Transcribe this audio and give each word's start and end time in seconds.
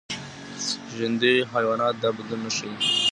ژوندي 0.95 1.35
حیوانات 1.53 1.95
دا 2.01 2.09
بدلون 2.15 2.39
نه 2.45 2.51
ښيي. 2.55 2.71